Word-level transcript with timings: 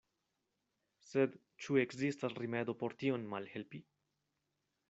Sed 1.07 1.35
ĉu 1.65 1.77
ekzistas 1.83 2.35
rimedo 2.41 2.77
por 2.83 2.99
tion 3.05 3.29
malhelpi? 3.35 3.87